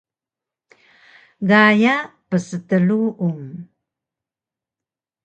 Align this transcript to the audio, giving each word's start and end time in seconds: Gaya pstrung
Gaya 1.49 1.95
pstrung 2.29 3.49